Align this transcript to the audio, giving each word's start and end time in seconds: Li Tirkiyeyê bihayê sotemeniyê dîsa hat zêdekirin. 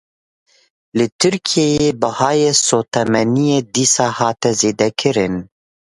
Li 0.97 1.05
Tirkiyeyê 1.19 1.89
bihayê 2.01 2.51
sotemeniyê 2.65 3.59
dîsa 3.73 4.07
hat 4.17 4.41
zêdekirin. 4.59 5.35